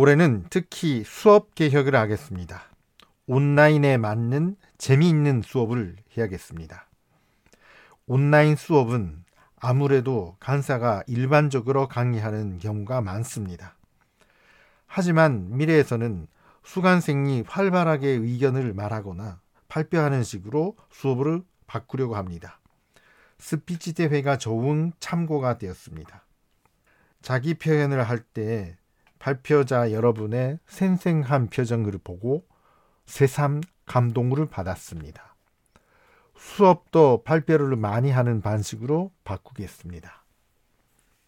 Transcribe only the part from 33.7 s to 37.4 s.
감동을 받았습니다. 수업도